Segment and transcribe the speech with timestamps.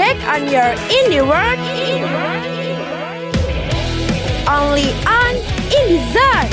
[0.00, 1.60] back on your indie world.
[4.48, 5.32] Only on
[6.16, 6.48] Zone.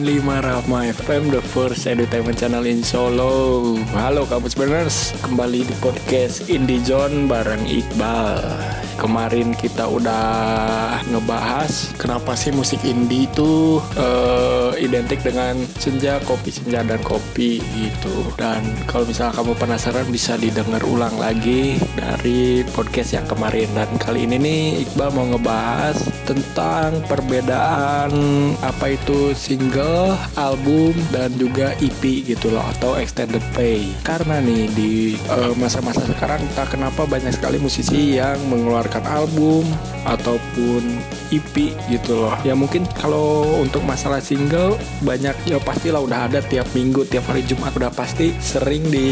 [0.00, 6.48] lima Rahma FM The first entertainment channel in Solo Halo kamu Burners Kembali di podcast
[6.48, 15.24] Indie Zone bareng Iqbal Kemarin kita udah ngebahas Kenapa sih musik indie itu uh, Identik
[15.24, 21.16] dengan senja, kopi senja, dan kopi gitu Dan kalau misalnya kamu penasaran Bisa didengar ulang
[21.16, 25.96] lagi Dari podcast yang kemarin Dan kali ini nih Iqbal mau ngebahas
[26.28, 28.12] Tentang perbedaan
[28.60, 33.88] Apa itu single, album dan juga EP gitu loh atau extended play.
[34.04, 39.62] Karena nih di eh, masa-masa uh, sekarang tak kenapa banyak sekali musisi yang mengeluarkan album
[40.06, 40.82] ataupun
[41.30, 42.34] EP gitu loh.
[42.42, 47.46] Ya mungkin kalau untuk masalah single banyak ya pastilah udah ada tiap minggu, tiap hari
[47.46, 49.08] Jumat udah pasti sering di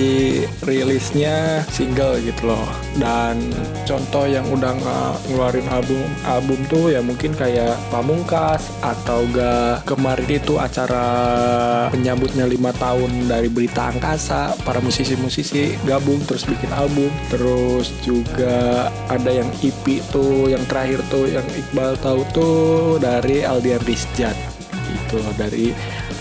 [0.66, 2.69] rilisnya single gitu loh.
[2.98, 3.50] Dan
[3.86, 4.75] contoh yang udah
[5.28, 11.06] ngeluarin album album tuh ya mungkin kayak Pamungkas atau ga kemarin itu acara
[11.88, 19.30] penyambutnya lima tahun dari berita angkasa para musisi-musisi gabung terus bikin album terus juga ada
[19.30, 24.33] yang EP tuh yang terakhir tuh yang Iqbal tahu tuh dari Aldian Rizjat
[24.89, 25.77] itu dari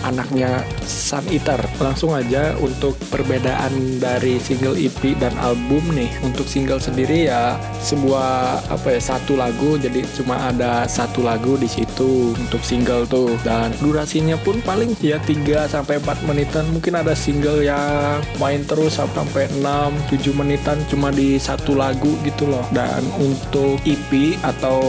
[0.07, 1.59] anaknya Sun Eater.
[1.83, 6.09] Langsung aja untuk perbedaan dari single EP dan album nih.
[6.23, 11.67] Untuk single sendiri ya sebuah apa ya satu lagu jadi cuma ada satu lagu di
[11.67, 16.65] situ untuk single tuh dan durasinya pun paling ya 3 sampai 4 menitan.
[16.71, 19.63] Mungkin ada single yang main terus sampai 6
[20.11, 22.63] 7 menitan cuma di satu lagu gitu loh.
[22.71, 24.79] Dan untuk EP atau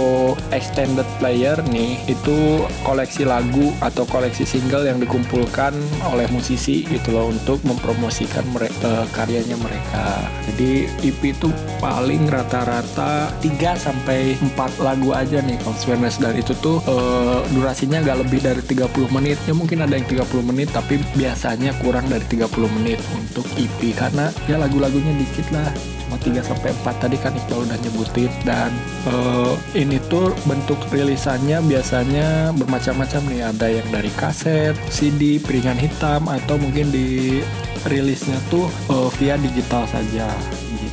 [0.55, 5.73] extended player nih itu koleksi lagu atau koleksi single yang dikumpulkan
[6.13, 10.29] oleh musisi gitu loh untuk mempromosikan mereka uh, karyanya mereka.
[10.53, 11.49] Jadi EP itu
[11.81, 18.29] paling rata-rata 3 sampai 4 lagu aja nih Consciousness dan itu tuh uh, durasinya gak
[18.29, 19.41] lebih dari 30 menit.
[19.49, 24.29] Ya mungkin ada yang 30 menit tapi biasanya kurang dari 30 menit untuk EP karena
[24.45, 25.98] ya lagu-lagunya dikit lah
[26.29, 28.31] 3 sampai 4 tadi kan Iqbal udah nyebutin.
[28.45, 28.71] Dan
[29.09, 33.41] uh, ini tuh bentuk rilisannya biasanya bermacam-macam nih.
[33.49, 37.41] Ada yang dari kaset, CD, piringan hitam atau mungkin di
[37.89, 40.29] rilisnya tuh uh, via digital saja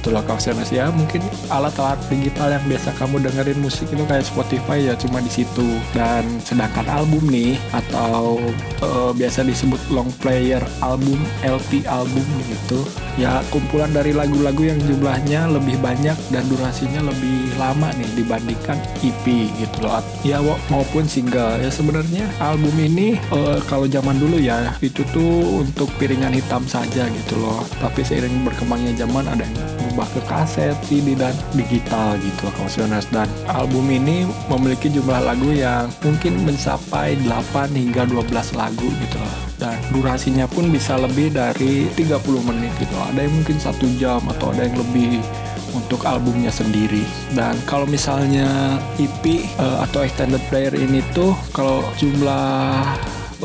[0.05, 0.93] itulah kausenas ya.
[0.93, 5.66] Mungkin alat-alat digital yang biasa kamu dengerin musik itu kayak Spotify ya cuma di situ.
[5.97, 8.38] Dan sedangkan album nih atau
[8.85, 12.85] uh, biasa disebut long player album LP album gitu
[13.16, 19.25] ya kumpulan dari lagu-lagu yang jumlahnya lebih banyak dan durasinya lebih lama nih dibandingkan EP
[19.57, 20.03] gitu loh.
[20.22, 20.37] Ya
[20.69, 21.57] maupun single.
[21.63, 27.09] Ya sebenarnya album ini uh, kalau zaman dulu ya itu tuh untuk piringan hitam saja
[27.09, 27.66] gitu loh.
[27.81, 33.31] Tapi seiring berkembangnya zaman ada yang berubah ke kaset, CD dan digital gitu Kausionas dan
[33.47, 39.23] album ini memiliki jumlah lagu yang mungkin mencapai 8 hingga 12 lagu gitu
[39.55, 42.11] dan durasinya pun bisa lebih dari 30
[42.44, 42.91] menit gitu.
[42.91, 45.23] Ada yang mungkin satu jam atau ada yang lebih
[45.72, 47.07] untuk albumnya sendiri.
[47.31, 52.84] Dan kalau misalnya EP uh, eh, atau extended player ini tuh kalau jumlah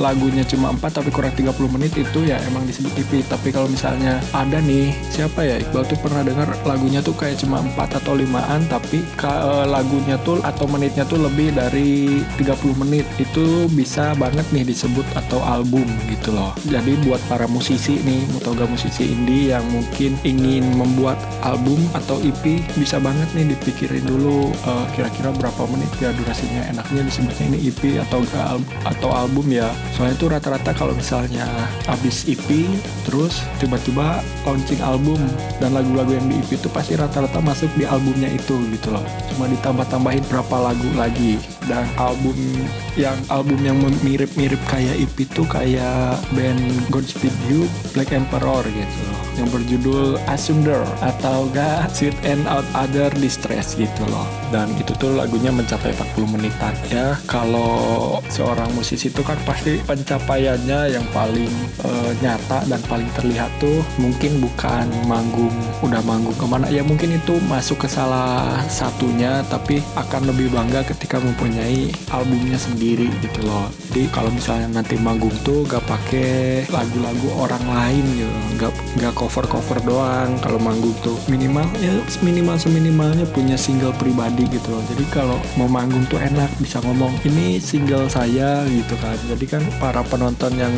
[0.00, 4.19] lagunya cuma 4 tapi kurang 30 menit itu ya emang disebut EP tapi kalau misalnya
[4.33, 5.61] ada nih siapa ya?
[5.61, 10.41] Iqbal tuh pernah dengar lagunya tuh kayak cuma 4 atau 5an tapi uh, lagunya tuh
[10.41, 13.05] atau menitnya tuh lebih dari 30 menit.
[13.21, 16.56] Itu bisa banget nih disebut atau album gitu loh.
[16.65, 22.65] Jadi buat para musisi nih mutoga musisi indie yang mungkin ingin membuat album atau EP
[22.78, 27.81] bisa banget nih dipikirin dulu uh, kira-kira berapa menit ya durasinya enaknya disebutnya ini EP
[28.09, 28.22] atau
[28.87, 31.47] atau album ya soalnya itu rata-rata kalau misalnya
[31.91, 32.47] abis EP
[33.06, 35.19] terus tiba-tiba launching album
[35.59, 39.05] dan lagu-lagu yang di EP itu pasti rata-rata masuk di albumnya itu gitu loh.
[39.34, 41.39] Cuma ditambah-tambahin berapa lagu lagi.
[41.69, 42.34] Dan album
[42.98, 49.29] yang album yang mirip-mirip kayak EP itu kayak band Godspeed You Black Emperor gitu loh
[49.41, 54.28] yang berjudul Asunder atau gak Sweet and Out Other Distress gitu loh.
[54.53, 60.92] Dan itu tuh lagunya mencapai 40 menitan ya kalau seorang musisi itu kan pasti pencapaiannya
[60.92, 61.51] yang paling
[61.87, 66.66] uh, nyata dan paling terlihat tuh mungkin bukan manggung udah manggung ke mana.
[66.69, 73.09] Ya mungkin itu masuk ke salah satunya tapi akan lebih bangga ketika mempunyai albumnya sendiri
[73.25, 73.72] gitu loh.
[73.91, 79.47] Jadi kalau misalnya nanti manggung tuh gak pakai lagu-lagu orang lain gitu gak nggak cover
[79.47, 81.95] cover doang kalau manggung tuh minimal ya
[82.27, 84.83] minimal seminimalnya punya single pribadi gitu loh.
[84.91, 89.15] Jadi kalau mau manggung tuh enak bisa ngomong ini single saya gitu kan.
[89.31, 90.75] Jadi kan para penonton yang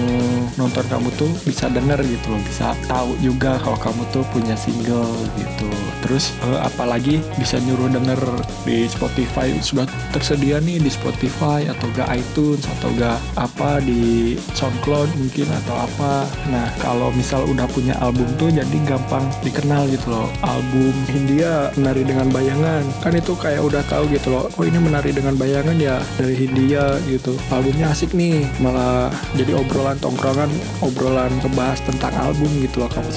[0.61, 5.09] nonton kamu tuh bisa denger gitu loh bisa tahu juga kalau kamu tuh punya single
[5.41, 5.71] gitu.
[6.05, 8.21] Terus eh, apalagi bisa nyuruh denger
[8.69, 9.55] di Spotify.
[9.65, 15.75] Sudah tersedia nih di Spotify atau gak iTunes atau gak apa di SoundCloud mungkin atau
[15.81, 16.27] apa.
[16.51, 20.29] Nah kalau misal udah punya album tuh jadi gampang dikenal gitu loh.
[20.43, 22.83] Album Hindia menari dengan bayangan.
[23.01, 26.99] Kan itu kayak udah tahu gitu loh oh ini menari dengan bayangan ya dari Hindia
[27.07, 27.39] gitu.
[27.49, 29.09] Albumnya asik nih malah
[29.39, 30.51] jadi obrolan tongkrongan
[30.83, 33.11] obrolan ngebahas tentang album gitu loh kamu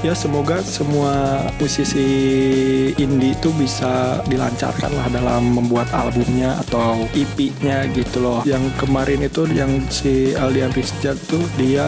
[0.00, 2.08] ya semoga semua musisi
[2.96, 8.40] indie itu bisa dilancarkan lah dalam membuat albumnya atau EP-nya gitu loh.
[8.46, 11.84] Yang kemarin itu yang si Aldian Rizjat tuh dia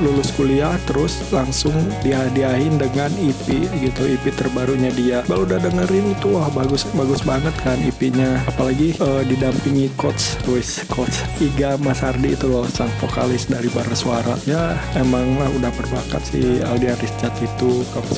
[0.00, 1.74] lulus kuliah terus langsung
[2.04, 3.46] dihadiahin dengan EP
[3.80, 5.18] gitu EP terbarunya dia.
[5.26, 10.84] Baru udah dengerin itu wah bagus bagus banget kan EP-nya apalagi uh, didampingi coach Luis
[10.90, 14.36] coach Iga Mas Hardi itu loh sang vokalis dari Bara Suara.
[14.44, 18.10] Ya emang lah udah berbakat si Aldian Rizjat itu kamu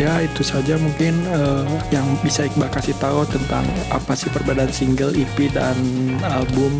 [0.00, 1.62] ya itu saja mungkin uh,
[1.94, 5.76] yang bisa Iqbal kasih tahu tentang apa sih perbedaan single EP dan
[6.24, 6.72] album.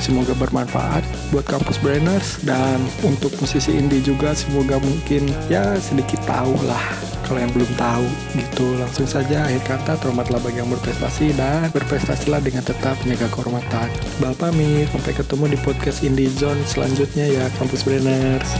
[0.00, 2.40] Semoga bermanfaat buat kampus brainers.
[2.40, 6.82] Dan untuk musisi indie juga semoga mungkin ya sedikit tahu lah.
[7.26, 8.06] Kalau yang belum tahu
[8.38, 8.66] gitu.
[8.78, 13.88] Langsung saja akhir kata terhormatlah bagi yang berprestasi dan berprestasilah dengan tetap menjaga kehormatan.
[14.18, 18.50] Bapak pamit sampai ketemu di podcast Indie Zone selanjutnya ya kampus brainers